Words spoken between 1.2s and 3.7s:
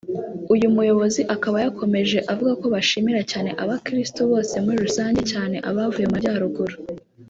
akaba yakomeje avugako bashimira cyane